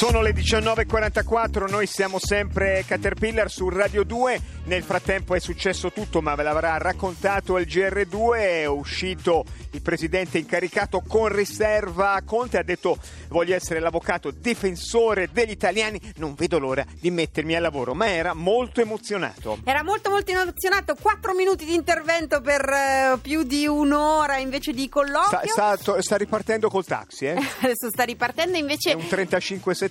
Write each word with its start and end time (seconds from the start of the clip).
Sono 0.00 0.22
le 0.22 0.32
19.44, 0.32 1.68
noi 1.68 1.86
siamo 1.86 2.18
sempre 2.18 2.84
Caterpillar 2.86 3.50
su 3.50 3.68
Radio 3.68 4.02
2, 4.02 4.40
nel 4.64 4.82
frattempo 4.82 5.34
è 5.34 5.40
successo 5.40 5.92
tutto 5.92 6.22
ma 6.22 6.34
ve 6.34 6.42
l'avrà 6.42 6.78
raccontato 6.78 7.58
il 7.58 7.66
GR2, 7.66 8.34
è 8.34 8.64
uscito 8.64 9.44
il 9.72 9.82
presidente 9.82 10.38
incaricato 10.38 11.02
con 11.06 11.28
riserva, 11.28 12.18
Conte 12.24 12.56
ha 12.56 12.62
detto 12.62 12.96
voglio 13.28 13.54
essere 13.54 13.78
l'avvocato 13.78 14.30
difensore 14.30 15.28
degli 15.30 15.50
italiani, 15.50 16.00
non 16.16 16.32
vedo 16.34 16.58
l'ora 16.58 16.82
di 16.98 17.10
mettermi 17.10 17.54
al 17.54 17.62
lavoro, 17.62 17.92
ma 17.92 18.08
era 18.08 18.32
molto 18.32 18.80
emozionato. 18.80 19.58
Era 19.64 19.82
molto 19.82 20.08
molto 20.08 20.32
emozionato, 20.32 20.96
4 20.98 21.34
minuti 21.34 21.66
di 21.66 21.74
intervento 21.74 22.40
per 22.40 22.62
eh, 22.62 23.18
più 23.20 23.42
di 23.42 23.66
un'ora 23.66 24.38
invece 24.38 24.72
di 24.72 24.88
colloquio. 24.88 25.46
Sta, 25.46 25.76
sta- 25.76 26.00
sta 26.00 26.16
ripartendo 26.16 26.70
col 26.70 26.86
taxi, 26.86 27.26
eh? 27.26 27.36
Adesso 27.60 27.90
sta 27.90 28.04
ripartendo 28.04 28.56
invece... 28.56 28.92
È 28.92 28.94
un 28.94 29.06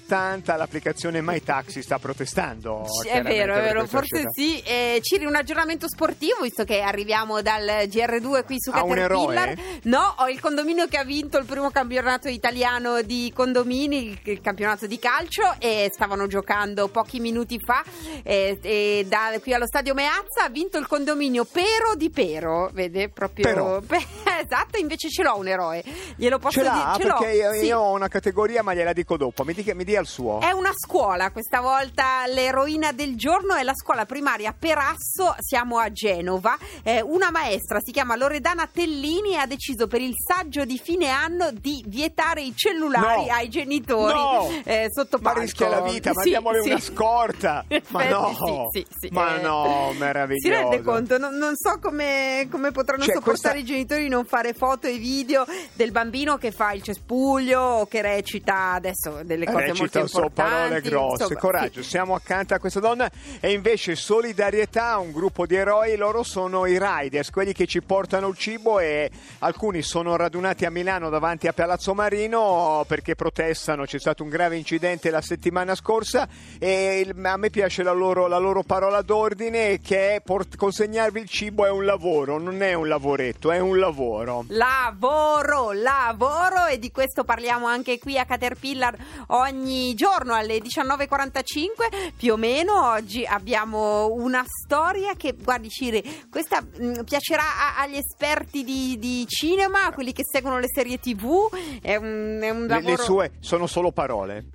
3570, 0.06 0.56
l'applicazione 0.56 1.22
My 1.22 1.42
Taxi 1.42 1.82
sta 1.82 2.00
protestando. 2.00 2.86
Sì, 3.02 3.08
È 3.10 3.22
vero, 3.22 3.56
è 3.56 3.62
vero, 3.62 3.86
forse 3.86 4.24
sì. 4.32 4.60
Eh, 4.62 5.00
Ciri, 5.02 5.26
un 5.26 5.36
aggiornamento 5.36 5.88
sportivo, 5.88 6.42
visto 6.42 6.64
che 6.64 6.82
arriviamo 6.82 7.42
dal 7.42 7.66
GR2 7.88 8.46
qui 8.46 8.56
su 8.60 8.72
Caterpillar. 8.72 9.56
No, 9.84 10.16
ho 10.18 10.28
il 10.28 10.40
condominio 10.40 10.88
che 10.88 10.98
ha 10.98 11.04
vinto 11.04 11.38
il 11.38 11.46
primo 11.46 11.70
campionato 11.70 12.28
italiano 12.28 13.02
di 13.02 13.32
condomini, 13.36 14.20
il, 14.24 14.42
campionato 14.42 14.88
di 14.88 14.98
calcio, 15.00 15.56
e 15.60 15.90
stavano 15.94 16.28
giocando 16.28 16.88
pochi 16.88 17.20
minuti 17.20 17.60
fa. 17.60 17.84
eh, 18.24 18.58
e 18.62 19.06
da 19.08 19.32
qui 19.42 19.54
allo 19.54 19.68
stadio 19.68 19.94
Meazza 19.94 20.46
ha 20.46 20.50
vinto 20.50 20.78
il 20.78 20.88
condominio 20.88 21.46
Pero 21.46 21.96
di 21.96 22.10
Pero, 22.10 22.70
vede 22.74 23.10
proprio. 23.10 23.44
Però. 23.46 23.82
esatto, 24.42 24.78
invece 24.78 25.10
ce 25.10 25.24
l'ho 25.24 25.38
un 25.38 25.48
eroe. 25.48 25.84
Glielo 26.16 26.40
posso 26.40 26.60
Ce 26.60 26.66
l'ha? 26.66 26.94
dire? 26.98 27.10
Ce. 27.10 27.16
Perché 27.16 27.36
io, 27.36 27.54
sì. 27.54 27.66
io 27.66 27.80
ho 27.80 27.94
una 27.94 28.08
categoria 28.08 28.64
ma 28.64 28.74
gliela 28.74 28.94
dico 28.94 29.18
dopo, 29.18 29.44
mi 29.44 29.54
dica, 29.54 29.74
mi 29.74 29.84
dia 29.90 30.00
il 30.02 30.08
suo. 30.08 30.40
È 30.40 30.52
una 30.52 30.72
scuola, 30.76 31.32
questa 31.32 31.62
volta 31.62 32.26
l'eroina 32.28 32.92
del 32.92 33.16
giorno 33.16 33.56
è 33.56 33.64
la 33.64 33.74
scuola 33.74 34.06
primaria 34.06 34.54
Perasso, 34.58 35.36
siamo 35.40 35.80
a 35.80 35.92
Genova. 35.92 36.56
Eh, 36.84 37.02
una 37.02 37.32
maestra 37.32 37.80
si 37.82 37.92
chiama 37.92 38.16
Loredana 38.16 38.70
Tellini 38.72 39.34
e 39.34 39.38
ha 39.38 39.48
deciso 39.48 39.88
per 39.88 40.02
il 40.02 40.14
saggio 40.16 40.64
di 40.66 40.78
fine 40.78 41.10
anno 41.10 41.50
di 41.52 41.84
vietare 41.88 42.42
i 42.42 42.54
cellulari 42.56 43.26
No. 43.26 43.34
ai 43.34 43.50
genitori 43.50 44.14
No. 44.14 44.48
eh, 44.64 44.88
sotto 44.92 45.18
Ma 45.18 45.24
palco. 45.30 45.40
rischia 45.42 45.70
la 45.70 45.82
vita, 45.82 46.12
ma 46.14 46.22
Sì, 46.22 46.30
diamole 46.30 46.62
sì. 46.62 46.70
una 46.70 46.80
scorta. 46.80 47.66
Ma 47.90 48.08
no, 48.10 48.68
sì, 48.72 49.10
ma 49.12 49.38
Eh, 49.38 49.42
no, 49.42 49.94
meraviglioso. 49.98 50.48
Si 50.48 50.50
rende 50.50 50.82
conto? 50.84 51.18
Non, 51.18 51.36
non 51.36 51.56
so 51.56 51.80
come, 51.82 52.48
come 52.52 52.72
potranno 52.72 53.04
Cioè, 53.04 53.16
sopportare 53.16 53.56
questa- 53.56 53.58
i 53.58 53.64
genitori 53.66 54.04
di 54.04 54.10
non 54.10 54.26
fare 54.26 54.54
foto 54.54 54.86
e 54.88 54.98
video 54.98 55.46
del 55.74 55.92
bambino 55.92 56.38
che 56.38 56.52
fa 56.52 56.72
il 56.74 56.82
cespuglio 56.84 57.60
o 57.60 57.86
che 57.88 58.02
recita 58.02 58.74
adesso 58.74 59.22
delle 59.24 59.46
cose 59.46 59.58
Recita 59.68 59.79
so 59.88 60.00
importanti. 60.00 60.52
parole 60.52 60.82
grosse, 60.82 61.24
insomma, 61.24 61.40
coraggio, 61.40 61.82
sì. 61.82 61.90
siamo 61.90 62.16
accanto 62.16 62.54
a 62.54 62.60
questa 62.60 62.80
donna 62.80 63.10
e 63.40 63.52
invece 63.52 63.96
solidarietà, 63.96 64.98
un 64.98 65.12
gruppo 65.12 65.46
di 65.46 65.56
eroi, 65.56 65.96
loro 65.96 66.24
sono 66.24 66.66
i 66.66 66.78
riders, 66.80 67.30
quelli 67.30 67.54
che 67.54 67.66
ci 67.66 67.82
portano 67.82 68.28
il 68.28 68.38
cibo 68.38 68.80
e 68.80 69.10
alcuni 69.40 69.82
sono 69.82 70.16
radunati 70.16 70.66
a 70.66 70.70
Milano 70.70 71.10
davanti 71.10 71.48
a 71.48 71.54
Palazzo 71.54 71.94
Marino 71.94 72.84
perché 72.88 73.16
protestano, 73.16 73.86
c'è 73.86 74.00
stato 74.00 74.24
un 74.24 74.30
grave 74.30 74.58
incidente 74.58 75.10
la 75.10 75.22
settimana 75.22 75.76
scorsa 75.76 76.28
e 76.58 77.14
a 77.22 77.38
me 77.38 77.50
piace 77.50 77.84
la 77.84 77.92
loro, 77.92 78.28
la 78.28 78.38
loro 78.38 78.64
parola 78.64 79.02
d'ordine 79.02 79.80
che 79.80 80.16
è 80.16 80.22
port- 80.22 80.56
consegnarvi 80.56 81.20
il 81.22 81.30
cibo 81.30 81.66
è 81.66 81.70
un 81.70 81.86
lavoro, 81.86 82.38
non 82.38 82.62
è 82.62 82.74
un 82.74 82.88
lavoretto, 82.88 83.52
è 83.52 83.60
un 83.60 83.80
lavoro. 83.80 84.46
Lavoro, 84.50 85.72
lavoro 85.72 86.66
e 86.66 86.80
di 86.80 86.92
questo 86.92 87.24
parliamo 87.24 87.68
anche 87.68 87.98
qui 88.00 88.18
a 88.18 88.26
Caterpillar 88.26 88.96
ogni 89.28 89.69
giorno 89.96 90.34
alle 90.34 90.58
19.45 90.58 92.12
più 92.18 92.34
o 92.34 92.38
meno. 92.38 92.92
Oggi 92.92 93.26
abbiamo 93.26 94.12
una 94.12 94.44
storia 94.46 95.14
che, 95.16 95.34
guardi 95.34 95.70
Ciri, 95.70 96.28
questa 96.30 96.62
mh, 96.62 97.04
piacerà 97.04 97.44
a- 97.44 97.82
agli 97.82 97.96
esperti 97.98 98.64
di, 98.64 98.98
di 99.00 99.26
cinema, 99.28 99.86
a 99.86 99.92
quelli 99.94 100.14
che 100.14 100.24
seguono 100.30 100.60
le 100.60 100.68
serie 100.74 101.00
tv. 101.00 101.50
È 101.82 101.96
un, 101.96 102.40
è 102.42 102.50
un 102.50 102.62
Le, 102.62 102.68
lavoro... 102.68 102.90
le 102.92 102.98
sue 102.98 103.32
sono 103.40 103.68
solo 103.68 103.92
parole. 103.92 104.46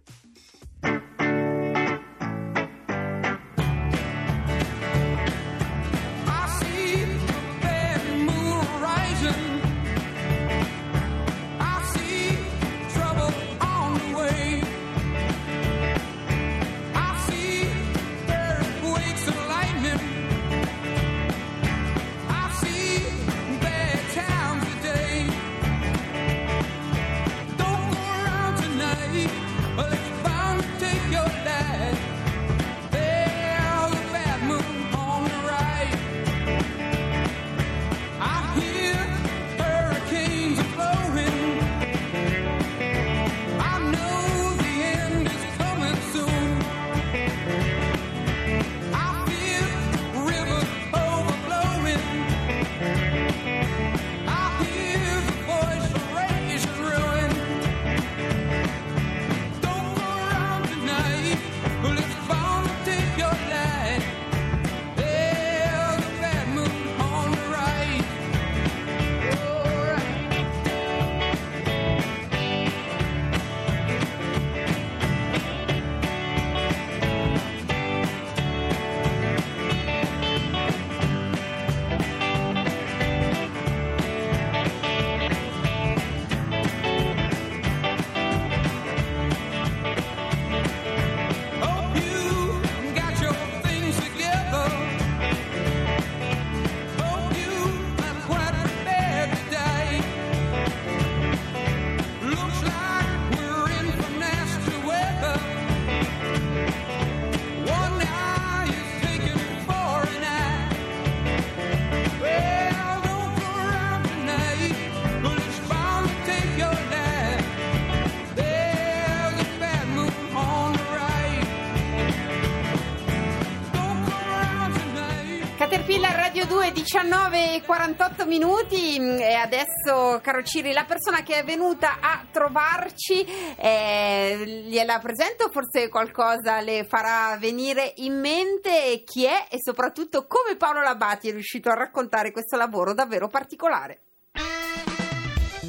2 126.65 126.73
19 126.73 127.57
e 127.57 127.63
48 127.63 128.25
minuti 128.25 128.99
mm, 128.99 129.19
e 129.19 129.35
adesso 129.35 130.19
caro 130.23 130.43
Ciri 130.43 130.73
la 130.73 130.85
persona 130.85 131.23
che 131.23 131.37
è 131.37 131.45
venuta 131.45 131.99
a 132.01 132.25
trovarci 132.31 133.23
eh, 133.57 134.63
gliela 134.67 134.99
presento 134.99 135.51
forse 135.51 135.91
qualcosa 135.91 136.61
le 136.61 136.87
farà 136.89 137.37
venire 137.37 137.93
in 137.97 138.19
mente 138.19 139.03
chi 139.05 139.27
è 139.27 139.47
e 139.51 139.59
soprattutto 139.61 140.27
come 140.27 140.57
Paolo 140.57 140.81
Labati 140.81 141.29
è 141.29 141.33
riuscito 141.33 141.69
a 141.69 141.75
raccontare 141.75 142.33
questo 142.33 142.57
lavoro 142.57 142.95
davvero 142.95 143.29
particolare 143.29 144.14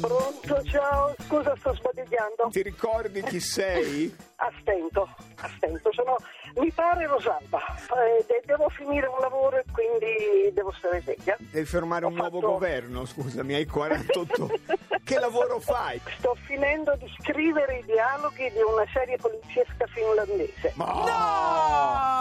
Pronto, 0.00 0.62
ciao, 0.64 1.14
scusa 1.26 1.54
sto 1.58 1.74
sbadigliando. 1.74 2.48
Ti 2.50 2.62
ricordi 2.62 3.22
chi 3.22 3.40
sei? 3.40 4.14
A 4.38 4.52
stento, 4.60 5.08
a 5.40 5.48
stento, 5.56 5.90
sono, 5.94 6.14
mi 6.56 6.70
pare 6.70 7.06
Rosalba, 7.06 7.58
Eh, 7.88 8.22
de- 8.26 8.42
devo 8.44 8.68
finire 8.68 9.06
un 9.06 9.16
lavoro 9.18 9.56
e 9.56 9.64
quindi 9.72 10.52
devo 10.52 10.70
stare 10.72 11.00
sveglia. 11.00 11.34
Devi 11.38 11.64
fermare 11.64 12.04
Ho 12.04 12.08
un 12.08 12.16
nuovo 12.16 12.38
fatto- 12.38 12.52
governo, 12.52 13.06
scusami, 13.06 13.54
hai 13.54 13.64
48. 13.64 14.50
che 15.04 15.18
lavoro 15.18 15.58
fai? 15.58 15.98
Sto 16.18 16.36
finendo 16.44 16.94
di 16.96 17.10
scrivere 17.18 17.78
i 17.78 17.84
dialoghi 17.86 18.50
di 18.50 18.60
una 18.60 18.84
serie 18.92 19.16
poliziesca 19.16 19.86
finlandese. 19.86 20.72
Ma 20.74 20.84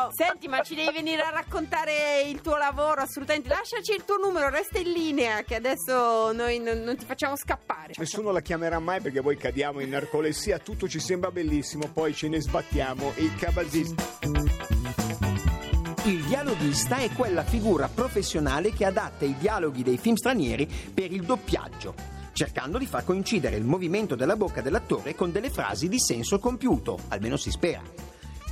No! 0.06 0.10
Senti, 0.14 0.48
ma 0.48 0.62
ci 0.62 0.76
devi 0.76 0.94
venire 0.94 1.22
a 1.22 1.32
raccontare 1.32 2.22
il 2.22 2.40
tuo 2.40 2.56
lavoro, 2.56 3.02
assolutamente. 3.02 3.50
Lasciaci 3.50 3.92
il 3.92 4.06
tuo 4.06 4.16
numero, 4.24 4.48
resta 4.48 4.78
in 4.80 4.90
linea, 4.94 5.42
che 5.44 5.56
adesso 5.56 6.32
noi 6.32 6.60
non, 6.60 6.78
non 6.80 6.96
ti 6.96 7.04
facciamo 7.04 7.36
scappare. 7.36 7.65
Nessuno 7.98 8.32
la 8.32 8.42
chiamerà 8.42 8.80
mai 8.80 9.02
perché 9.02 9.22
poi 9.22 9.38
cadiamo 9.38 9.80
in 9.80 9.90
narcolessia, 9.90 10.60
tutto 10.60 10.88
ci 10.88 11.00
sembra 11.00 11.32
bellissimo, 11.32 11.90
poi 11.92 12.14
ce 12.14 12.28
ne 12.28 12.42
sbattiamo. 12.42 13.14
Il 13.18 13.36
cabazista. 13.36 14.04
Il 16.04 16.24
dialoghista 16.26 16.98
è 16.98 17.10
quella 17.12 17.44
figura 17.44 17.88
professionale 17.88 18.72
che 18.72 18.86
adatta 18.86 19.26
i 19.26 19.36
dialoghi 19.38 19.82
dei 19.82 19.98
film 19.98 20.16
stranieri 20.16 20.70
per 20.94 21.12
il 21.12 21.24
doppiaggio, 21.24 21.96
cercando 22.34 22.78
di 22.78 22.86
far 22.86 23.04
coincidere 23.04 23.56
il 23.56 23.64
movimento 23.64 24.16
della 24.16 24.36
bocca 24.36 24.62
dell'attore 24.62 25.16
con 25.16 25.32
delle 25.32 25.50
frasi 25.50 25.88
di 25.88 26.00
senso 26.00 26.38
compiuto, 26.38 27.00
almeno 27.08 27.38
si 27.38 27.50
spera. 27.50 27.82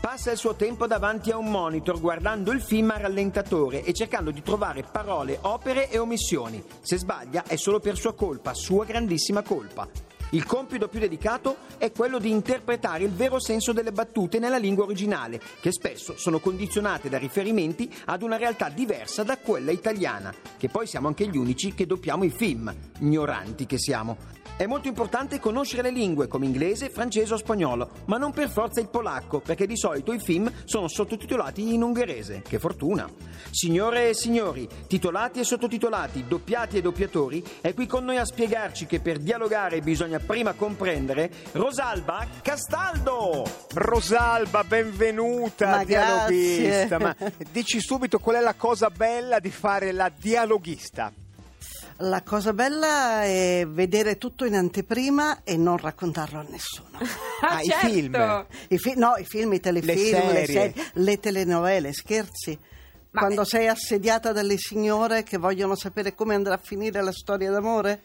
Passa 0.04 0.32
il 0.32 0.38
suo 0.38 0.54
tempo 0.54 0.86
davanti 0.86 1.32
a 1.32 1.38
un 1.38 1.50
monitor 1.50 1.98
guardando 1.98 2.52
il 2.52 2.62
film 2.62 2.90
a 2.90 2.98
rallentatore 2.98 3.86
e 3.86 3.94
cercando 3.94 4.32
di 4.32 4.42
trovare 4.42 4.84
parole, 4.84 5.40
opere 5.44 5.90
e 5.90 5.98
omissioni. 5.98 6.62
Se 6.82 6.98
sbaglia 6.98 7.46
è 7.48 7.56
solo 7.56 7.80
per 7.80 7.96
sua 7.96 8.14
colpa, 8.14 8.54
sua 8.54 8.84
grandissima 8.84 9.44
colpa. 9.44 9.88
Il 10.32 10.44
compito 10.46 10.90
più 10.90 11.00
dedicato 11.00 11.56
è 11.78 11.94
quello 11.94 12.20
di 12.20 12.30
interpretare 12.30 13.06
il 13.06 13.14
vero 13.14 13.40
senso 13.40 13.72
delle 13.72 13.94
battute 13.94 14.40
nella 14.40 14.58
lingua 14.58 14.84
originale, 14.84 15.40
che 15.62 15.72
spesso 15.72 16.18
sono 16.18 16.40
condizionate 16.40 17.08
da 17.08 17.18
riferimenti 17.18 17.90
ad 18.08 18.24
una 18.24 18.36
realtà 18.36 18.68
diversa 18.68 19.24
da 19.24 19.38
quella 19.38 19.72
italiana, 19.72 20.34
che 20.58 20.68
poi 20.68 20.86
siamo 20.86 21.08
anche 21.08 21.30
gli 21.30 21.38
unici 21.38 21.74
che 21.74 21.86
doppiamo 21.86 22.26
i 22.26 22.30
film, 22.30 22.76
ignoranti 23.00 23.66
che 23.66 23.80
siamo. 23.80 24.18
È 24.56 24.68
molto 24.68 24.88
importante 24.88 25.40
conoscere 25.40 25.82
le 25.82 25.90
lingue 25.90 26.28
come 26.28 26.46
inglese, 26.46 26.90
francese 26.90 27.34
o 27.34 27.38
spagnolo, 27.38 27.90
ma 28.06 28.18
non 28.18 28.32
per 28.32 28.50
forza 28.50 28.80
il 28.80 28.88
polacco, 28.88 29.40
perché 29.40 29.66
di 29.66 29.76
solito 29.76 30.14
i 30.14 30.20
film 30.20 30.50
sono 30.66 30.88
sottotitolati 30.88 31.74
in 31.74 31.82
ungherese. 31.82 32.44
Che 32.48 32.60
fortuna! 32.60 33.10
Signore 33.50 34.10
e 34.10 34.14
signori, 34.14 34.68
titolati 34.88 35.40
e 35.40 35.44
sottotitolati, 35.44 36.26
doppiati 36.28 36.78
e 36.78 36.82
doppiatori, 36.82 37.44
è 37.62 37.74
qui 37.74 37.88
con 37.88 38.06
noi 38.06 38.18
a 38.18 38.26
spiegarci 38.26 38.86
che 38.86 39.00
per 39.00 39.18
dialogare 39.18 39.82
bisogna 39.82 40.20
prima 40.20 40.54
comprendere 40.54 41.32
Rosalba 41.54 42.26
Castaldo! 42.42 43.44
Rosalba, 43.74 44.64
benvenuta, 44.64 45.78
Ma 45.78 45.84
dialoghista. 45.84 46.98
grazie. 46.98 46.98
Ma 47.00 47.16
dici 47.52 47.82
subito 47.82 48.20
qual 48.20 48.36
è 48.38 48.42
la 48.42 48.54
cosa 48.54 48.90
bella 48.92 49.40
di 49.40 49.50
fare 49.50 49.92
la 49.92 50.12
dialoghista? 50.16 51.12
La 51.98 52.22
cosa 52.24 52.54
bella 52.54 53.24
è 53.24 53.66
vedere 53.68 54.18
tutto 54.18 54.46
in 54.46 54.56
anteprima 54.56 55.44
e 55.44 55.56
non 55.58 55.78
raccontarlo 55.78 56.40
a 56.40 56.46
nessuno. 56.50 56.92
Ah, 57.44 57.56
Ah, 57.58 57.62
i 57.62 57.66
certo. 57.66 57.88
film. 57.88 58.46
I 58.70 58.78
fi- 58.78 58.94
no, 58.96 59.16
i 59.18 59.26
film, 59.26 59.52
i 59.54 59.60
telefilm, 59.60 60.28
Le 60.28 60.32
le, 60.34 60.46
serie. 60.46 60.54
serie, 60.74 60.74
le 60.94 61.20
telenovele, 61.20 61.92
scherzi. 61.92 62.58
Ma- 63.12 63.20
Quando 63.20 63.44
sei 63.44 63.68
assediata 63.68 64.32
dalle 64.32 64.58
signore 64.58 65.24
che 65.24 65.38
vogliono 65.38 65.76
sapere 65.76 66.16
come 66.16 66.36
andrà 66.36 66.54
a 66.54 66.60
finire 66.64 67.02
la 67.02 67.12
storia 67.12 67.52
d'amore, 67.52 68.02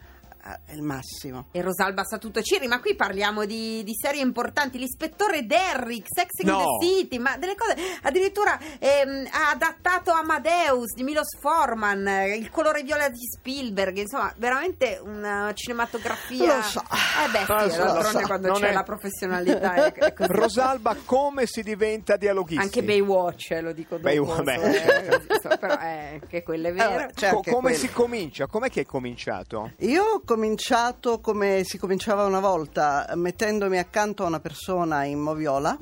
è 0.65 0.73
il 0.73 0.81
massimo. 0.81 1.47
E 1.51 1.61
Rosalba 1.61 2.03
sa 2.03 2.17
tutto. 2.17 2.41
Ciri, 2.41 2.67
ma 2.67 2.79
qui 2.79 2.95
parliamo 2.95 3.45
di, 3.45 3.83
di 3.83 3.93
serie 3.95 4.21
importanti. 4.21 4.77
L'ispettore 4.77 5.45
Derrick, 5.45 6.07
Sex 6.09 6.39
in 6.41 6.47
No. 6.49 6.77
the 6.79 6.85
City, 6.85 7.17
ma 7.17 7.37
delle 7.37 7.55
cose. 7.55 7.75
Addirittura 8.03 8.57
ehm, 8.79 9.27
ha 9.31 9.49
adattato 9.51 10.11
Amadeus 10.11 10.93
di 10.95 11.03
Milos 11.03 11.37
Forman, 11.39 12.07
Il 12.37 12.49
colore 12.49 12.81
viola 12.83 13.09
di 13.09 13.19
Spielberg. 13.37 13.97
Insomma, 13.97 14.33
veramente 14.37 14.99
una 15.03 15.51
cinematografia. 15.53 16.55
Lo 16.57 16.61
so. 16.63 16.81
Eh 16.81 17.29
beh, 17.31 17.69
sì, 17.69 17.77
lo 17.77 18.01
so. 18.03 18.19
quando 18.21 18.47
Non 18.49 18.59
c'è 18.59 18.69
è- 18.69 18.73
la 18.73 18.83
professionalità 18.83 19.73
è, 19.73 19.93
è 19.93 20.13
così. 20.13 20.31
Rosalba, 20.31 20.95
come 21.05 21.45
si 21.45 21.61
diventa 21.61 22.15
dialoghisti? 22.17 22.63
Anche 22.63 22.83
Baywatch, 22.83 23.51
eh, 23.51 23.61
lo 23.61 23.71
dico 23.73 23.97
dopo. 23.97 24.03
Baywatch, 24.03 24.47
eh, 24.47 25.21
so, 25.41 25.57
però 25.59 25.77
eh, 25.79 26.21
che 26.27 26.43
quello 26.43 26.67
è 26.69 26.73
vero. 26.73 27.03
Eh, 27.07 27.11
c'è 27.13 27.29
Co- 27.29 27.35
anche 27.37 27.51
come 27.51 27.61
quello. 27.71 27.77
si 27.77 27.89
comincia? 27.91 28.47
Com'è 28.47 28.69
che 28.69 28.79
hai 28.81 28.85
cominciato? 28.85 29.71
Io 29.79 30.03
ho 30.03 30.21
cominciato 30.25 30.37
come 31.21 31.63
si 31.65 31.77
cominciava 31.77 32.23
una 32.25 32.39
volta, 32.39 33.11
mettendomi 33.15 33.77
accanto 33.77 34.23
a 34.23 34.27
una 34.27 34.39
persona 34.39 35.03
in 35.03 35.19
moviola, 35.19 35.77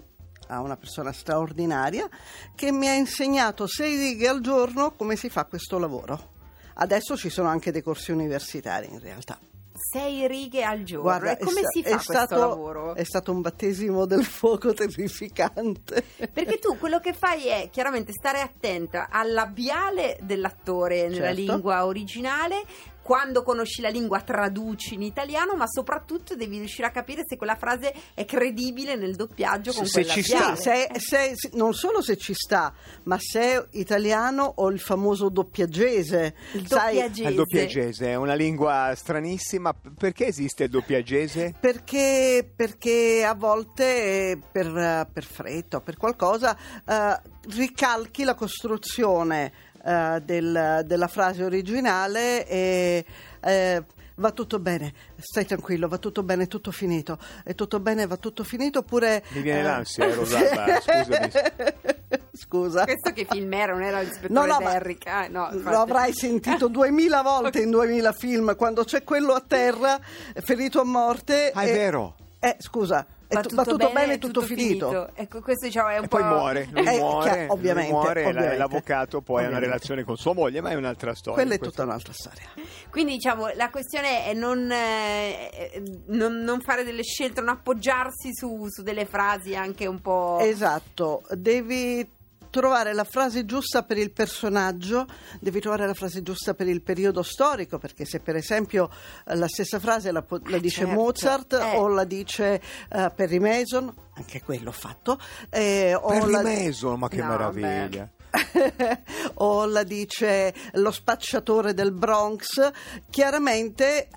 a 0.48 0.62
una 0.62 0.76
persona 0.76 1.12
straordinaria, 1.12 2.10
che 2.56 2.72
mi 2.72 2.88
ha 2.88 2.94
insegnato 2.94 3.68
sei 3.68 3.98
righe 3.98 4.28
al 4.28 4.42
giorno 4.42 4.94
come 4.96 5.16
si 5.16 5.30
fa 5.30 5.46
questo 5.46 5.78
lavoro. 5.78 6.36
Adesso 6.76 7.16
ci 7.18 7.30
sono 7.30 7.50
anche 7.50 7.72
dei 7.72 7.82
corsi 7.82 8.12
universitari 8.12 8.88
in 8.90 9.00
realtà. 9.00 9.38
Sei 9.80 10.28
righe 10.28 10.64
al 10.64 10.82
giorno. 10.82 11.04
Guarda, 11.04 11.38
e 11.38 11.38
come 11.38 11.60
sta- 11.60 11.70
si 11.70 11.84
fa 11.84 11.90
questo 11.90 12.14
stato, 12.14 12.36
lavoro? 12.40 12.96
È 12.96 13.04
stato 13.04 13.32
un 13.32 13.42
battesimo 13.42 14.06
del 14.08 14.24
fuoco 14.26 14.74
terrificante. 14.74 16.04
Perché 16.34 16.58
tu 16.58 16.78
quello 16.80 17.00
che 17.00 17.14
fai 17.14 17.46
è 17.48 17.70
chiaramente 17.72 18.12
stare 18.12 18.42
attenta 18.42 19.08
al 19.12 19.32
labiale 19.34 20.18
dell'attore 20.22 21.04
nella 21.04 21.28
Certo. 21.28 21.42
lingua 21.42 21.86
originale. 21.86 22.64
Quando 23.08 23.42
conosci 23.42 23.80
la 23.80 23.88
lingua 23.88 24.20
traduci 24.20 24.96
in 24.96 25.02
italiano, 25.02 25.56
ma 25.56 25.66
soprattutto 25.66 26.36
devi 26.36 26.58
riuscire 26.58 26.88
a 26.88 26.92
capire 26.92 27.22
se 27.26 27.38
quella 27.38 27.56
frase 27.56 27.94
è 28.14 28.26
credibile 28.26 28.98
nel 28.98 29.16
doppiaggio 29.16 29.72
con 29.72 29.86
Se 29.86 30.02
quel 30.02 30.14
ci 30.14 30.24
sta. 30.24 30.58
Se- 30.58 30.90
se- 30.98 31.32
se- 31.34 31.52
non 31.54 31.74
solo 31.74 32.02
se 32.02 32.18
ci 32.18 32.34
sta, 32.34 32.74
ma 33.04 33.18
se 33.18 33.40
è 33.40 33.68
italiano 33.78 34.52
o 34.58 34.70
il 34.70 34.82
famoso 34.82 35.30
doppiaggese. 35.30 36.36
Il 36.52 36.68
Sai, 36.68 36.96
doppiagese. 36.96 37.30
Il 37.30 37.36
doppiagese 37.36 38.08
è 38.08 38.16
una 38.16 38.34
lingua 38.34 38.92
stranissima. 38.94 39.74
Perché 39.98 40.26
esiste 40.26 40.66
il 40.66 40.70
doppiagese? 40.70 41.56
Perché, 41.58 42.52
perché 42.54 43.24
a 43.24 43.36
volte 43.36 44.38
per, 44.52 45.08
per 45.14 45.24
fretta 45.24 45.78
o 45.78 45.80
per 45.80 45.96
qualcosa 45.96 46.58
eh, 46.86 47.22
ricalchi 47.56 48.26
la 48.26 48.36
costruzione 48.36 49.54
eh, 49.88 50.22
del- 50.24 50.82
della 50.86 51.08
frase 51.08 51.44
originale 51.44 52.46
e 52.48 53.06
eh, 53.42 53.84
va 54.16 54.32
tutto 54.32 54.60
bene, 54.60 54.94
stai 55.18 55.46
tranquillo, 55.46 55.88
va 55.88 55.98
tutto 56.00 56.24
bene, 56.24 56.44
è 56.44 56.48
tutto 56.48 56.72
finito, 56.72 57.18
è 57.44 57.54
tutto 57.56 57.80
bene, 57.80 58.08
va 58.08 58.18
tutto 58.18 58.44
finito 58.44 58.80
oppure... 58.80 59.24
Mi 59.30 59.42
viene 59.42 59.60
eh, 59.60 59.64
l'ansia, 59.64 60.06
eh, 60.06 60.14
Rosalba, 60.14 60.66
scusami. 60.82 61.32
Scusa. 62.38 62.84
Questo 62.84 63.12
che 63.14 63.26
film 63.30 63.52
era? 63.54 63.74
Non 63.74 63.82
era 63.82 63.98
No, 63.98 64.04
l'ispettore 64.04 64.48
no, 64.48 64.60
ma 64.60 64.72
Derrick? 64.72 65.08
Ah, 65.08 65.28
no, 65.28 65.50
infatti. 65.52 65.74
lo 65.76 65.80
avrai 65.82 66.14
sentito 66.14 66.68
duemila 66.70 67.22
volte 67.24 67.62
in 67.62 67.72
duemila 67.72 68.12
film 68.14 68.56
quando 68.56 68.84
c'è 68.84 69.04
quello 69.04 69.34
a 69.34 69.44
terra 69.46 70.00
ferito 70.36 70.80
a 70.80 70.84
morte 70.86 71.52
Ah, 71.54 71.62
è 71.64 71.70
e- 71.70 71.74
vero. 71.74 72.16
eh, 72.40 72.56
scusa 72.60 73.06
va, 73.28 73.42
tu- 73.42 73.56
va 73.56 73.64
tutto 73.64 73.92
bene, 73.92 74.14
è 74.14 74.18
tutto, 74.18 74.42
finito, 74.42 75.10
Ecco, 75.14 75.42
questo 75.42 75.66
diciamo 75.66 75.90
è 75.90 75.98
un 75.98 76.06
E 76.06 76.08
po'... 76.08 76.18
poi 76.18 76.26
muore, 76.28 76.68
lui 76.72 76.86
Eh, 76.88 76.98
muore, 76.98 77.30
chiaro, 77.32 77.54
ovviamente, 77.54 77.92
lui 77.92 78.00
muore, 78.00 78.22
la- 78.24 78.30
ovviamente. 78.30 78.58
l'avvocato 78.58 79.22
poi 79.22 79.36
ha 79.36 79.40
una 79.40 79.46
Ovviamente. 79.48 79.66
relazione 79.66 80.04
con 80.04 80.16
sua 80.18 80.34
moglie, 80.34 80.62
ma 80.62 80.70
è 80.70 80.76
un'altra 80.76 81.14
storia. 81.14 81.42
quella 81.42 81.56
è 81.56 81.60
tutta 81.60 81.84
un'altra 81.84 82.14
storia 82.14 82.46
Quindi 82.90 83.14
diciamo 83.14 83.48
la 83.56 83.70
questione 83.70 84.26
è 84.26 84.34
non, 84.34 84.72
eh, 84.72 85.84
non, 86.08 86.38
non 86.40 86.62
fare 86.62 86.84
delle 86.84 87.04
scelte, 87.04 87.42
non 87.42 87.50
appoggiarsi 87.50 88.34
su, 88.34 88.68
su 88.70 88.82
delle 88.82 89.06
frasi 89.06 89.56
anche 89.56 89.86
un 89.88 90.00
po'... 90.00 90.38
esatto 90.40 91.24
devi 91.32 92.16
trovare 92.58 92.94
la 92.94 93.04
frase 93.04 93.46
giusta 93.46 93.84
per 93.84 93.98
il 93.98 94.12
personaggio, 94.12 95.06
devi 95.40 95.60
trovare 95.60 95.86
la 95.86 95.94
frase 95.94 96.24
giusta 96.24 96.56
per 96.56 96.68
il 96.68 96.82
periodo 96.82 97.22
storico, 97.22 97.78
perché 97.78 98.04
se 98.06 98.20
per 98.20 98.36
esempio 98.36 98.90
eh, 99.28 99.36
la 99.36 99.48
stessa 99.48 99.80
frase 99.80 100.12
la, 100.12 100.26
la 100.46 100.58
dice 100.58 100.86
certo, 100.86 100.94
Mozart 100.94 101.54
eh. 101.54 101.78
o 101.78 101.88
la 101.88 102.04
dice 102.04 102.62
eh, 102.90 103.12
Perry 103.16 103.38
Mason, 103.40 103.94
anche 104.16 104.42
quello 104.42 104.72
fatto, 104.72 105.20
eh, 105.50 106.00
Perry 106.08 106.32
la- 106.32 106.42
Mason, 106.42 107.00
ma 107.00 107.08
che 107.08 107.18
No, 107.18 107.28
meraviglia. 107.28 108.10
o 109.36 109.66
la 109.66 109.84
dice 109.84 110.54
lo 110.74 110.92
spacciatore 110.92 111.74
del 111.74 111.92
Bronx, 111.92 112.72
chiaramente 113.10 114.10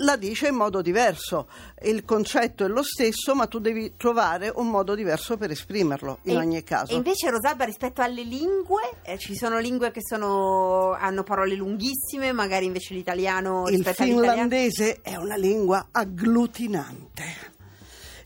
la 0.00 0.16
dice 0.16 0.48
in 0.48 0.54
modo 0.54 0.82
diverso. 0.82 1.48
Il 1.82 2.04
concetto 2.04 2.64
è 2.64 2.68
lo 2.68 2.82
stesso, 2.82 3.34
ma 3.34 3.46
tu 3.46 3.58
devi 3.58 3.94
trovare 3.96 4.52
un 4.54 4.68
modo 4.68 4.94
diverso 4.94 5.36
per 5.36 5.50
esprimerlo 5.50 6.18
in 6.22 6.34
E- 6.36 6.38
ogni 6.38 6.62
caso. 6.62 6.92
E 6.92 6.96
invece 6.96 7.30
Rosalba 7.30 7.64
rispetto 7.64 8.02
alle 8.02 8.22
lingue, 8.22 8.82
eh, 9.02 9.18
ci 9.18 9.34
sono 9.34 9.58
lingue 9.58 9.90
che 9.90 10.00
sono, 10.02 10.92
hanno 10.92 11.22
parole 11.22 11.54
lunghissime, 11.54 12.32
magari 12.32 12.66
invece 12.66 12.94
l'italiano 12.94 13.68
Il 13.68 13.84
finlandese 13.84 15.00
è 15.02 15.16
una 15.16 15.36
lingua 15.36 15.88
agglutinante, 15.90 17.24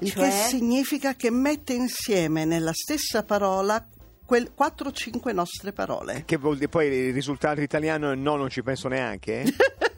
il 0.01 0.11
Cioè? 0.13 0.25
che 0.25 0.31
significa 0.31 1.15
che 1.15 1.31
mette 1.31 1.73
insieme 1.73 2.45
nella 2.45 2.73
stessa 2.73 3.23
parola 3.23 3.87
quel 4.25 4.53
4-5 4.57 5.33
nostre 5.35 5.73
parole. 5.73 6.23
Che 6.25 6.37
vuol 6.37 6.55
dire 6.55 6.69
poi 6.69 6.87
il 6.87 7.13
risultato 7.13 7.61
italiano 7.61 8.13
è 8.13 8.15
no, 8.15 8.37
non 8.37 8.49
ci 8.49 8.63
penso 8.63 8.87
neanche? 8.89 9.45
sì, 9.47 9.55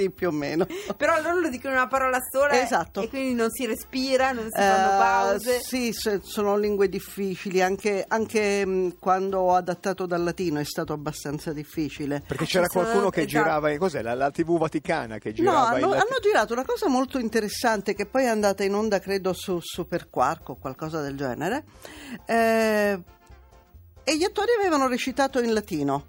sì, 0.00 0.10
più 0.10 0.28
o 0.28 0.30
meno. 0.30 0.66
Però 0.96 1.20
loro 1.20 1.40
lo 1.40 1.48
dicono 1.48 1.74
una 1.74 1.86
parola 1.86 2.18
sola 2.30 2.60
Esatto. 2.60 3.02
e 3.02 3.08
quindi 3.08 3.34
non 3.34 3.50
si 3.50 3.66
respira, 3.66 4.32
non 4.32 4.46
si 4.48 4.58
Eh, 4.58 4.62
fanno 4.62 4.96
pause. 4.98 5.60
sì, 5.60 5.92
se- 5.92 6.20
sono 6.22 6.56
lingue 6.56 6.88
difficili, 6.88 7.60
anche, 7.62 8.04
anche, 8.08 8.64
mh, 8.64 8.98
quando 8.98 9.40
ho 9.40 9.54
adattato 9.54 10.06
dal 10.06 10.22
latino 10.22 10.58
è 10.58 10.64
stato 10.64 10.92
abbastanza 10.92 11.52
difficile. 11.52 12.22
Perché 12.26 12.44
c'era 12.46 12.66
sono- 12.68 12.84
qualcuno 12.84 13.10
che 13.10 13.22
esatto. 13.22 13.42
girava, 13.44 13.70
in- 13.70 13.78
cos'è, 13.78 14.02
la, 14.02 14.14
la 14.14 14.30
TV 14.30 14.58
Vaticana 14.58 15.18
che 15.18 15.28
No, 15.30 15.34
girava 15.34 15.78
in 15.78 15.84
hanno, 15.84 15.92
hanno 15.94 16.18
girato 16.22 16.52
una 16.52 16.64
cosa 16.64 16.88
molto 16.88 17.18
interessante 17.18 17.94
che 17.94 18.06
poi 18.06 18.24
è 18.24 18.28
andata 18.28 18.64
in 18.64 18.74
onda, 18.74 18.98
credo, 19.00 19.32
su 19.32 19.58
Super 19.60 20.08
Quark 20.08 20.48
o 20.50 20.56
qualcosa 20.56 21.00
del 21.00 21.16
genere. 21.16 21.64
Eh, 22.26 23.00
e 24.02 24.16
gli 24.16 24.24
attori 24.24 24.48
avevano 24.58 24.88
recitato 24.88 25.40
in 25.40 25.52
latino. 25.52 26.06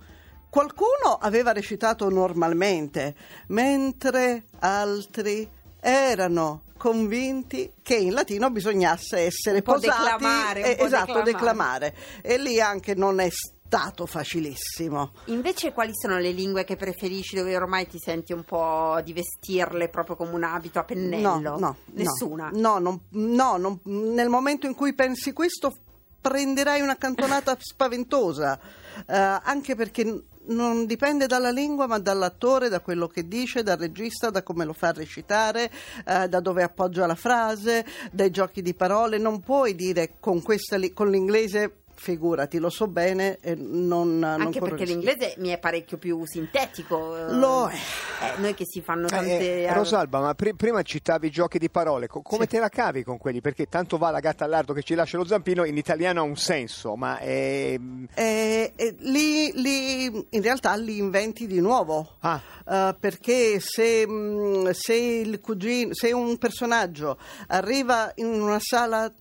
Qualcuno 0.51 1.17
aveva 1.17 1.53
recitato 1.53 2.10
normalmente, 2.10 3.15
mentre 3.48 4.43
altri 4.60 5.50
erano 5.79 6.63
convinti 6.75 7.72
che 7.81 7.96
in 7.96 8.12
latino 8.12 8.50
bisognasse 8.50 9.20
essere 9.20 9.58
Un 9.60 9.63
po' 9.63 9.74
posati 9.75 9.98
declamare, 10.03 10.75
po' 10.75 10.84
esatto, 10.84 11.22
declamare. 11.22 11.93
declamare. 11.93 11.96
E 12.22 12.38
lì 12.38 12.60
anche 12.60 12.96
non 12.96 13.22
è 13.22 13.29
stato 13.31 14.05
facilissimo. 14.05 15.13
Invece 15.27 15.72
quali 15.72 15.93
sono 15.93 16.17
le 16.20 16.31
lingue 16.31 16.65
che 16.65 16.75
preferisci 16.75 17.38
dove 17.38 17.55
ormai 17.55 17.88
ti 17.88 17.98
senti 17.98 18.34
un 18.34 18.43
po' 18.43 19.00
di 19.05 19.13
vestirle 19.13 19.88
proprio 19.88 20.17
come 20.17 20.34
un 20.34 20.43
abito 20.43 20.79
a 20.79 20.84
pennello? 20.84 21.39
No, 21.39 21.58
no, 21.58 21.77
Nessuna? 21.93 22.50
No, 22.51 22.77
non- 22.77 23.00
no, 23.12 23.55
non- 23.55 23.79
nel 23.84 24.27
momento 24.27 24.65
in 24.67 24.75
cui 24.75 24.93
pensi 24.93 25.31
questo 25.31 25.74
prenderai 26.20 26.81
una 26.81 26.98
cantonata 26.98 27.55
spaventosa, 27.58 28.60
eh, 29.08 29.15
anche 29.43 29.75
perché 29.75 30.24
non 30.48 30.86
dipende 30.86 31.27
dalla 31.27 31.51
lingua 31.51 31.88
ma 31.88 32.00
dall'attore, 32.00 32.69
da 32.69 32.79
quello 32.79 33.07
che 33.07 33.27
dice, 33.27 33.63
dal 33.63 33.77
regista, 33.77 34.29
da 34.29 34.43
come 34.43 34.65
lo 34.65 34.74
fa 34.74 34.91
recitare, 34.91 35.71
eh, 36.05 36.27
da 36.27 36.39
dove 36.39 36.63
appoggia 36.63 37.05
la 37.05 37.15
frase, 37.15 37.86
dai 38.12 38.31
giochi 38.31 38.62
di 38.62 38.74
parole. 38.74 39.17
Non 39.17 39.41
puoi 39.41 39.75
dire 39.75 40.17
con, 40.19 40.41
questa 40.41 40.77
con 40.93 41.10
l'inglese... 41.10 41.75
Figurati, 42.01 42.58
lo 42.58 42.72
so 42.72 42.88
bene 42.88 43.38
non, 43.58 44.17
non 44.17 44.41
Anche 44.41 44.58
corro 44.58 44.72
perché 44.75 44.91
l'inglese 44.91 45.36
mi 45.38 45.50
è 45.50 45.60
parecchio 45.60 46.00
più 46.00 46.25
sintetico. 46.25 47.15
eh. 47.15 47.34
Lo 47.34 47.67
è. 47.67 47.75
Eh, 47.75 48.39
noi 48.41 48.55
che 48.55 48.65
si 48.65 48.81
fanno 48.81 49.05
Eh, 49.05 49.10
tante... 49.10 49.63
eh, 49.65 49.74
Rosalba, 49.74 50.20
ma 50.20 50.34
pri- 50.34 50.55
prima 50.55 50.81
citavi 50.81 51.29
giochi 51.29 51.60
di 51.60 51.70
parole, 51.70 52.08
Co- 52.08 52.24
come 52.24 52.48
te 52.48 52.58
la 52.58 52.70
cavi 52.70 53.03
con 53.03 53.20
quelli? 53.20 53.39
Perché 53.39 53.67
tanto 53.67 54.00
va 54.00 54.10
la 54.10 54.20
gatta 54.20 54.46
all'ardo 54.46 54.74
che 54.74 54.81
ci 54.81 54.96
lascia 54.96 55.17
lo 55.17 55.25
zampino, 55.25 55.63
in 55.63 55.77
italiano 55.77 56.22
ha 56.22 56.24
un 56.24 56.38
senso, 56.38 56.96
ma 56.96 57.20
è... 57.20 57.77
Eh, 58.15 58.74
eh, 58.75 58.96
lì, 59.01 59.51
lì 59.62 60.05
in 60.05 60.41
realtà 60.41 60.74
li 60.74 60.98
inventi 60.98 61.46
di 61.46 61.60
nuovo. 61.60 62.15
Ah. 62.22 62.41
Eh, 62.67 62.96
perché 63.00 63.60
se, 63.60 64.08
mh, 64.08 64.72
se 64.72 64.96
il 64.96 65.39
cugino, 65.39 65.93
se 65.93 66.12
un 66.12 66.36
personaggio 66.39 67.20
arriva 67.50 68.12
in 68.15 68.25
una 68.41 68.58
sala 68.60 69.12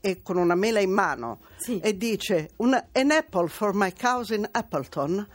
e 0.00 0.22
con 0.22 0.36
una 0.36 0.54
mela 0.54 0.80
in 0.80 0.90
mano 0.92 1.40
Sì. 1.56 1.80
e 1.80 1.96
dice 1.96 2.50
un, 2.56 2.72
an 2.74 3.10
apple 3.10 3.48
for 3.48 3.72
my 3.74 3.92
cousin 3.92 4.46
Appleton 4.50 5.26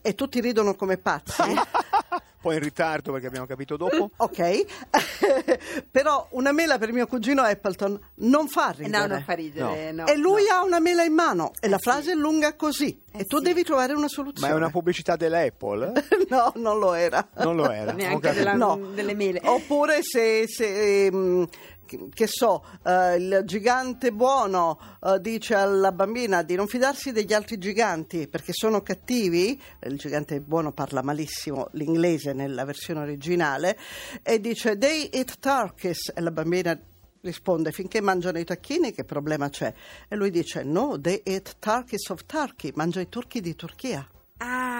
e 0.00 0.14
tutti 0.14 0.40
ridono 0.40 0.74
come 0.74 0.96
pazzi. 0.98 1.42
Poi 2.42 2.54
in 2.56 2.60
ritardo 2.60 3.12
perché 3.12 3.28
abbiamo 3.28 3.46
capito 3.46 3.76
dopo. 3.76 4.10
Ok, 4.18 4.64
però 5.90 6.26
una 6.30 6.50
mela 6.50 6.76
per 6.78 6.92
mio 6.92 7.06
cugino 7.06 7.42
Appleton 7.42 7.98
non 8.16 8.48
fa 8.48 8.70
ridere. 8.76 8.98
No, 8.98 9.06
non 9.06 9.22
fa 9.22 9.32
ridere. 9.34 9.92
no, 9.92 10.06
e 10.06 10.16
lui 10.16 10.44
no. 10.48 10.54
ha 10.56 10.62
una 10.64 10.80
mela 10.80 11.04
in 11.04 11.12
mano 11.12 11.52
e 11.60 11.66
Eh 11.66 11.68
la 11.68 11.76
sì. 11.76 11.82
frase 11.84 12.12
è 12.12 12.14
lunga 12.14 12.54
così 12.56 13.00
Eh 13.12 13.20
e 13.20 13.24
tu 13.26 13.36
sì. 13.38 13.44
devi 13.44 13.62
trovare 13.62 13.92
una 13.92 14.02
Ma 14.02 14.08
soluzione. 14.08 14.52
è 14.52 14.56
una 14.56 14.70
pubblicità 14.70 15.14
dell'Apple? 15.16 15.92
no, 16.28 16.52
non 16.56 16.78
lo 16.80 16.94
era. 16.94 17.26
Non 17.36 17.54
lo 17.54 17.70
era. 17.70 17.92
Neanche 17.92 18.32
della- 18.32 18.54
No. 18.54 18.76
delle 18.92 19.14
mele. 19.14 19.40
Oppure 19.44 20.00
se, 20.02 20.46
se, 20.48 21.06
ehm, 21.06 21.46
che- 21.84 22.26
so, 22.26 22.64
eh, 22.84 23.16
il 23.16 23.42
gigante 23.44 24.12
buono 24.12 24.78
eh, 25.02 25.20
dice 25.20 25.54
alla 25.54 25.92
bambina 25.92 26.42
di 26.42 26.54
non 26.54 26.66
fidarsi 26.66 27.12
degli 27.12 27.32
altri 27.32 27.58
giganti 27.58 28.28
perché 28.28 28.52
sono 28.52 28.82
cattivi, 28.82 29.60
il 29.86 29.96
gigante 29.96 30.40
buono 30.40 30.72
parla 30.72 31.02
malissimo 31.02 31.68
l'inglese 31.72 32.32
nella 32.32 32.64
versione 32.64 33.00
originale, 33.00 33.78
e 34.22 34.40
dice 34.40 34.78
they 34.78 35.08
eat 35.12 35.38
turkeys 35.38 36.12
e 36.14 36.20
la 36.20 36.30
bambina 36.30 36.78
risponde 37.22 37.70
finché 37.70 38.00
mangiano 38.00 38.38
i 38.38 38.44
tacchini 38.44 38.92
che 38.92 39.04
problema 39.04 39.48
c'è? 39.48 39.72
E 40.08 40.16
lui 40.16 40.30
dice 40.30 40.62
no, 40.64 41.00
they 41.00 41.20
eat 41.24 41.56
turkeys 41.60 42.08
of 42.10 42.24
Turkey, 42.26 42.72
mangia 42.74 43.00
i 43.00 43.08
turchi 43.08 43.40
di 43.40 43.54
Turchia. 43.54 44.04
Ah, 44.38 44.71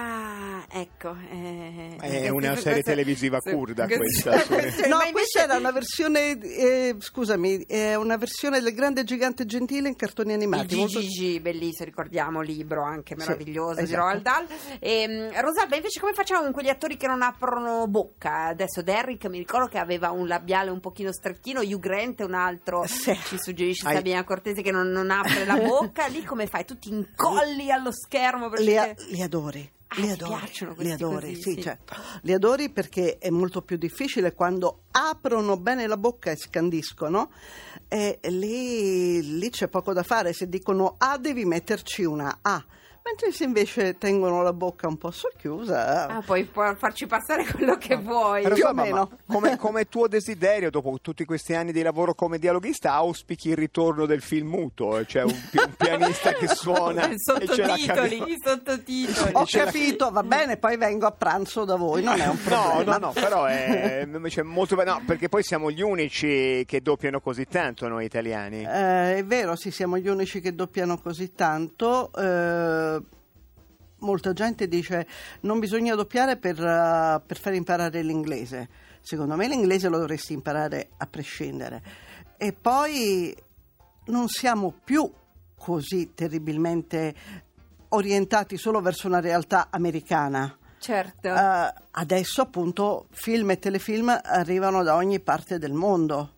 ecco. 0.69 1.15
eh, 1.31 1.97
È 1.99 2.29
una 2.29 2.55
serie 2.55 2.81
televisiva 2.81 3.37
sì, 3.41 3.51
curda 3.51 3.85
queste- 3.87 4.29
questa, 4.29 4.39
sì. 4.39 4.47
queste- 4.47 4.87
No, 4.87 4.97
questa 5.11 5.43
era 5.43 5.55
una 5.57 5.71
versione, 5.71 6.37
eh, 6.39 6.95
scusami, 6.99 7.65
è 7.65 7.95
una 7.95 8.17
versione 8.17 8.59
del 8.61 8.73
grande 8.73 9.03
gigante 9.03 9.45
gentile 9.45 9.87
in 9.87 9.95
cartoni 9.95 10.29
Il 10.29 10.35
animati. 10.35 10.75
molto- 10.75 10.99
GGG, 10.99 11.39
bellissimo, 11.41 11.85
ricordiamo, 11.85 12.41
libro 12.41 12.83
anche 12.83 13.15
Sì, 13.17 13.25
meraviglioso 13.25 13.75
di 13.75 13.83
esatto. 13.83 13.99
Roald 14.01 14.21
Dahl. 14.21 14.45
E, 14.79 15.31
Rosalba, 15.41 15.75
invece 15.75 15.99
come 15.99 16.13
facciamo 16.13 16.41
con 16.43 16.51
quegli 16.51 16.69
attori 16.69 16.97
che 16.97 17.07
non 17.07 17.21
aprono 17.21 17.87
bocca? 17.87 18.47
Adesso 18.47 18.81
Derrick 18.81 19.25
mi 19.27 19.37
ricordo 19.37 19.67
che 19.67 19.77
aveva 19.77 20.11
un 20.11 20.27
labiale 20.27 20.69
un 20.69 20.79
pochino 20.79 21.11
strettino, 21.11 21.61
Hugh 21.61 21.79
Grant 21.79 22.19
un 22.21 22.33
altro 22.33 22.83
Sì. 22.85 23.13
ci 23.25 23.37
suggerisce 23.39 23.87
Hai- 23.87 23.95
Sabina 23.95 24.23
Cortese 24.23 24.61
che 24.61 24.71
non, 24.71 24.87
non 24.89 25.09
apre 25.11 25.45
la 25.45 25.55
bocca. 25.55 26.05
Lì 26.13 26.23
come 26.23 26.47
fai? 26.47 26.65
Tu 26.65 26.77
ti 26.77 26.89
incolli 26.89 27.71
allo 27.71 27.91
schermo 27.91 28.49
perché... 28.49 28.63
Li, 28.65 28.77
a- 28.77 28.93
li 29.09 29.21
adori. 29.21 29.71
Ah, 29.95 30.01
li 30.01 30.09
adori, 30.09 30.49
li 30.77 30.91
adori, 30.91 31.29
così, 31.29 31.41
sì, 31.41 31.51
sì. 31.53 31.61
certo. 31.61 31.93
Li 32.21 32.33
adori 32.33 32.71
perché 32.71 33.19
è 33.19 33.29
molto 33.29 33.61
più 33.61 33.77
difficile 33.77 34.33
quando 34.33 34.85
aprono 34.89 35.57
bene 35.57 35.85
la 35.85 35.97
bocca 35.97 36.31
e 36.31 36.35
scandiscono. 36.35 37.31
E 37.87 38.19
lì, 38.23 39.37
lì 39.37 39.49
c'è 39.51 39.67
poco 39.67 39.93
da 39.93 40.01
fare. 40.01 40.33
Se 40.33 40.49
dicono 40.49 40.95
A, 40.97 41.17
devi 41.19 41.45
metterci 41.45 42.03
una 42.03 42.39
A. 42.41 42.65
Mentre 43.05 43.33
se 43.33 43.43
invece 43.43 43.97
tengono 43.97 44.41
la 44.43 44.53
bocca 44.53 44.87
un 44.87 44.97
po' 44.97 45.11
socchiusa, 45.11 46.07
Ah, 46.07 46.21
puoi 46.21 46.45
pu- 46.45 46.75
farci 46.77 47.05
passare 47.05 47.45
quello 47.45 47.75
che 47.75 47.97
vuoi. 47.97 48.43
Però, 48.43 48.55
Più 48.55 48.65
o 48.65 48.73
meno. 48.73 49.09
Come, 49.27 49.57
come 49.59 49.85
tuo 49.89 50.07
desiderio, 50.07 50.69
dopo 50.69 50.97
tutti 51.01 51.25
questi 51.25 51.53
anni 51.53 51.73
di 51.73 51.81
lavoro 51.81 52.13
come 52.13 52.39
dialoghista, 52.39 52.93
auspichi 52.93 53.49
il 53.49 53.57
ritorno 53.57 54.05
del 54.05 54.21
film 54.21 54.47
muto, 54.47 55.03
cioè 55.05 55.23
un, 55.23 55.31
un 55.31 55.73
pianista 55.75 56.31
che 56.31 56.47
suona 56.55 57.09
I 57.09 57.13
e 57.13 57.15
sottotitoli, 57.17 58.15
i 58.31 58.37
sottotitoli. 58.41 59.31
ho 59.33 59.45
capito, 59.49 60.09
va 60.09 60.23
bene, 60.23 60.55
poi 60.57 60.77
vengo 60.77 61.05
a 61.05 61.11
pranzo 61.11 61.65
da 61.65 61.75
voi, 61.75 62.03
non 62.03 62.19
è 62.21 62.27
un 62.27 62.37
No, 62.45 62.57
problema. 62.71 62.97
no, 62.97 63.07
no, 63.07 63.11
però 63.11 63.43
è 63.45 64.07
cioè, 64.29 64.43
molto 64.43 64.75
be- 64.77 64.85
no, 64.85 65.01
perché 65.05 65.27
poi 65.27 65.43
siamo 65.43 65.69
gli 65.71 65.81
unici 65.81 66.63
che 66.65 66.81
doppiano 66.81 67.19
così 67.19 67.45
tanto 67.47 67.87
noi 67.89 68.05
italiani. 68.05 68.63
Eh, 68.63 69.17
è 69.17 69.25
vero, 69.25 69.55
sì, 69.57 69.71
siamo 69.71 69.97
gli 69.97 70.07
unici 70.07 70.39
che 70.39 70.55
doppiano 70.55 70.97
così 70.99 71.33
tanto. 71.33 72.11
eh, 72.15 72.91
molta 74.03 74.33
gente 74.33 74.67
dice 74.67 75.07
non 75.41 75.59
bisogna 75.59 75.95
doppiare 75.95 76.37
per, 76.37 76.59
eh, 76.59 77.21
per 77.25 77.37
far 77.37 77.53
imparare 77.53 78.01
l'inglese. 78.01 78.69
Secondo 79.01 79.35
me 79.35 79.47
l'inglese 79.47 79.89
lo 79.89 79.97
dovresti 79.97 80.33
imparare 80.33 80.89
a 80.97 81.07
prescindere. 81.07 81.81
E 82.37 82.53
poi 82.53 83.35
non 84.05 84.27
siamo 84.27 84.73
più 84.83 85.09
così 85.57 86.13
terribilmente 86.13 87.15
orientati 87.89 88.57
solo 88.57 88.81
verso 88.81 89.07
una 89.07 89.19
realtà 89.19 89.67
americana. 89.69 90.57
Certo. 90.79 91.27
Eh, 91.27 91.73
adesso 91.91 92.41
appunto 92.41 93.07
film 93.11 93.51
e 93.51 93.59
telefilm 93.59 94.19
arrivano 94.21 94.83
da 94.83 94.95
ogni 94.95 95.19
parte 95.19 95.57
del 95.57 95.73
mondo. 95.73 96.32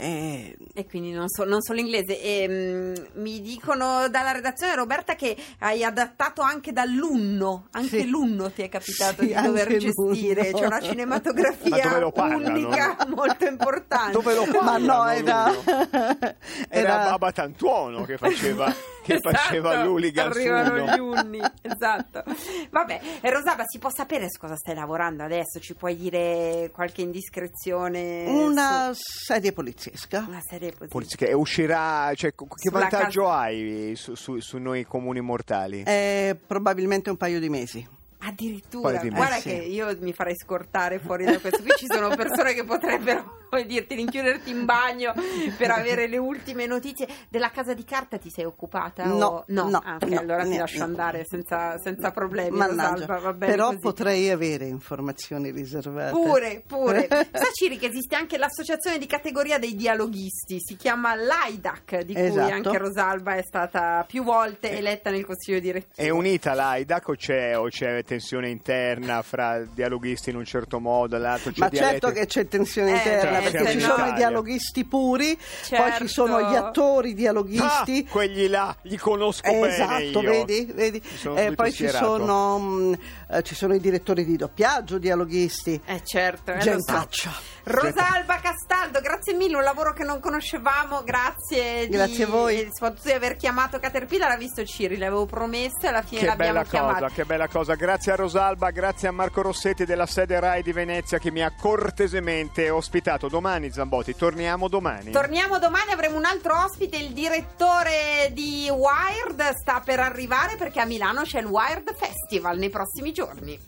E 0.00 0.56
E 0.74 0.86
quindi 0.86 1.10
non, 1.10 1.28
so- 1.28 1.42
non 1.44 1.60
solo 1.60 1.80
inglese. 1.80 2.20
E, 2.20 2.46
mm, 2.48 2.94
mi 3.22 3.40
dicono 3.40 4.08
dalla 4.08 4.30
redazione, 4.30 4.76
Roberta, 4.76 5.14
che 5.16 5.36
hai 5.58 5.82
adattato 5.82 6.40
anche 6.40 6.72
dall'unno. 6.72 7.66
Anche 7.72 8.00
Sì. 8.02 8.08
l'unno 8.08 8.50
ti 8.52 8.62
è 8.62 8.68
capitato 8.68 9.22
Sì, 9.22 9.28
di 9.28 9.34
dover 9.42 9.76
gestire. 9.76 10.42
l'unno. 10.50 10.58
C'è 10.58 10.66
una 10.66 10.78
Ma 10.78 10.80
cinematografia 10.80 12.10
parlano? 12.12 12.48
unica 12.48 12.96
molto 13.08 13.44
importante. 13.46 14.12
Dove 14.12 14.34
lo 14.34 14.44
Ma 14.46 14.78
no, 14.78 14.86
parlano, 14.86 15.06
era, 15.10 15.52
Era, 15.58 16.36
era- 16.68 16.96
Baba 17.10 17.32
Tantuono 17.32 18.04
che 18.04 18.16
faceva, 18.18 18.72
che 19.08 19.14
Esatto, 19.14 19.30
faceva 19.36 19.82
l'hooligan 19.84 20.30
arrivano 20.30 20.76
suno. 20.76 20.94
gli 20.94 20.98
unni 21.24 21.40
esatto 21.62 22.22
vabbè 22.70 23.00
e 23.20 23.30
Rosalba 23.32 23.62
si 23.66 23.78
può 23.78 23.90
sapere 23.90 24.26
su 24.28 24.38
cosa 24.38 24.54
stai 24.56 24.74
lavorando 24.74 25.22
adesso 25.22 25.58
ci 25.60 25.74
puoi 25.74 25.96
dire 25.96 26.70
qualche 26.72 27.00
indiscrezione 27.02 28.24
una 28.26 28.90
su 28.92 29.00
serie 29.24 29.52
poliziesca. 29.52 30.24
una 30.28 30.40
serie 30.42 30.72
così 30.76 30.90
Poliziesca. 30.90 31.26
E 31.26 31.32
uscirà, 31.34 32.12
cioè, 32.14 32.34
che 32.34 32.44
Sulla 32.56 32.80
vantaggio 32.80 33.22
casa- 33.24 33.38
hai 33.38 33.92
su, 33.96 34.14
su- 34.14 34.38
su 34.40 34.58
noi 34.58 34.84
comuni 34.84 35.20
mortali? 35.20 35.82
Eh, 35.86 36.36
probabilmente 36.46 37.10
un 37.10 37.16
paio 37.16 37.40
di 37.40 37.48
mesi. 37.48 37.86
addirittura 38.20 38.98
guarda 39.00 39.36
Eh, 39.36 39.40
sì. 39.40 39.48
che 39.48 39.54
io 39.54 39.96
mi 40.00 40.12
farei 40.12 40.34
scortare 40.36 40.98
fuori 40.98 41.24
da 41.24 41.38
questo 41.38 41.62
qui 41.62 41.70
ci 41.78 41.86
sono 41.88 42.08
persone 42.16 42.52
che 42.52 42.64
potrebbero 42.64 43.46
come 43.48 43.64
dirti, 43.66 43.94
rinchiuderti 43.94 44.50
in 44.50 44.64
bagno 44.64 45.12
per 45.56 45.70
avere 45.70 46.06
le 46.06 46.18
ultime 46.18 46.66
notizie. 46.66 47.06
Della 47.28 47.50
casa 47.50 47.74
di 47.74 47.84
carta 47.84 48.18
ti 48.18 48.30
sei 48.30 48.44
occupata? 48.44 49.02
o- 49.12 49.16
No, 49.18 49.44
no. 49.48 49.68
no, 49.68 49.82
Ah, 49.84 49.98
no, 50.06 50.18
allora 50.18 50.42
ti 50.44 50.50
no, 50.50 50.58
lascio 50.58 50.78
no. 50.78 50.84
andare 50.84 51.24
senza, 51.24 51.78
senza 51.78 52.10
problemi. 52.10 52.56
Mannaggia. 52.56 52.90
Rosalba, 53.06 53.18
va 53.18 53.32
bene 53.32 53.52
Però 53.52 53.66
così. 53.68 53.78
potrei 53.78 54.30
avere 54.30 54.66
informazioni 54.66 55.50
riservate. 55.50 56.10
Pure, 56.12 56.62
pure. 56.66 57.06
Sa 57.32 57.48
Ciri 57.52 57.78
che 57.78 57.86
esiste 57.86 58.16
anche 58.16 58.36
l'associazione 58.38 58.98
di 58.98 59.06
categoria 59.06 59.58
dei 59.58 59.74
dialoghisti, 59.74 60.58
si 60.60 60.76
chiama 60.76 61.14
l'AIDAC, 61.14 62.00
di 62.02 62.14
cui 62.14 62.22
Esatto. 62.26 62.52
anche 62.52 62.78
Rosalba 62.78 63.34
è 63.34 63.42
stata 63.42 64.04
più 64.06 64.22
volte 64.24 64.70
eletta 64.76 65.10
nel 65.10 65.24
consiglio 65.24 65.60
direttivo. 65.60 66.06
È 66.06 66.10
unita 66.10 66.54
l'AIDAC 66.54 67.08
o 67.08 67.14
c'è, 67.14 67.58
o 67.58 67.68
c'è 67.68 68.02
tensione 68.04 68.48
interna 68.50 69.22
fra 69.22 69.64
dialoghisti 69.64 70.30
in 70.30 70.36
un 70.36 70.44
certo 70.44 70.78
modo, 70.80 71.16
l'altro 71.18 71.50
c'è 71.52 71.60
Ma 71.60 71.68
dialetti- 71.68 72.00
certo 72.00 72.10
che 72.18 72.26
c'è 72.26 72.46
tensione 72.48 72.90
Eh, 73.02 73.02
certo, 73.42 73.58
perché 73.58 73.72
ci 73.72 73.80
sono 73.80 74.06
i 74.06 74.12
dialoghisti 74.14 74.84
puri, 74.84 75.36
poi 75.36 75.46
Certo. 75.78 76.06
ci 76.06 76.12
sono 76.12 76.40
gli 76.50 76.54
attori 76.54 77.14
dialoghisti. 77.14 78.04
Ah, 78.06 78.10
quelli 78.10 78.48
là, 78.48 78.74
li 78.82 78.96
conosco 78.96 79.50
bene 79.50 79.68
Esatto, 79.68 80.20
io. 80.22 80.30
vedi, 80.30 80.70
vedi? 80.74 81.02
Eh, 81.36 81.52
poi 81.54 81.72
ci 81.72 81.88
sono, 81.88 82.58
mh, 82.58 82.98
eh, 83.30 83.42
ci 83.42 83.54
sono 83.54 83.74
i 83.74 83.80
direttori 83.80 84.24
di 84.24 84.36
doppiaggio 84.36 84.98
dialoghisti. 84.98 85.80
Eh 85.84 86.02
certo, 86.04 86.52
eh. 86.52 86.58
Gentaccia. 86.58 87.56
Rosalba 87.64 88.40
Castaldo, 88.40 89.00
grazie 89.00 89.34
mille, 89.34 89.56
un 89.56 89.62
lavoro 89.62 89.92
che 89.92 90.02
non 90.02 90.20
conoscevamo, 90.20 91.02
grazie, 91.04 91.86
di- 91.86 91.96
Grazie 91.96 92.24
a 92.24 92.26
voi. 92.28 92.68
soprattutto 92.72 93.08
di 93.08 93.12
aver 93.14 93.36
chiamato 93.36 93.78
Caterpillar, 93.78 94.30
ha 94.30 94.36
visto 94.36 94.64
Ciri, 94.64 94.96
l'avevo 94.96 95.26
promesso 95.26 95.80
e 95.82 95.88
alla 95.88 96.00
fine 96.02 96.20
Che 96.20 96.26
l'abbiamo 96.26 96.52
bella 96.52 96.64
chiamata. 96.64 97.00
cosa, 97.00 97.14
che 97.14 97.24
bella 97.24 97.48
cosa. 97.48 97.74
Grazie 97.74 98.12
a 98.12 98.14
Rosalba, 98.16 98.70
grazie 98.70 99.08
a 99.08 99.12
Marco 99.12 99.42
Rossetti 99.42 99.84
della 99.84 100.06
sede 100.06 100.40
RAI 100.40 100.62
di 100.62 100.72
Venezia 100.72 101.18
che 101.18 101.30
mi 101.30 101.42
ha 101.42 101.52
cortesemente 101.54 102.70
ospitato. 102.70 103.27
Certo, 103.28 103.40
domani 103.40 103.70
Zambotti, 103.70 104.16
torniamo 104.16 104.68
domani. 104.68 105.10
Torniamo 105.10 105.58
domani, 105.58 105.92
avremo 105.92 106.16
un 106.16 106.24
altro 106.24 106.64
ospite, 106.64 106.96
il 106.96 107.12
direttore 107.12 108.30
di 108.32 108.68
Wired 108.70 109.54
sta 109.60 109.80
per 109.84 110.00
arrivare 110.00 110.56
perché 110.56 110.80
a 110.80 110.86
Milano 110.86 111.22
c'è 111.22 111.40
il 111.40 111.46
Wired 111.46 111.94
Festival 111.94 112.58
nei 112.58 112.70
prossimi 112.70 113.12
giorni. 113.12 113.58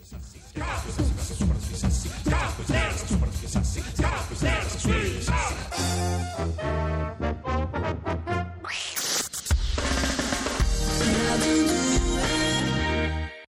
Sì. 4.76 5.90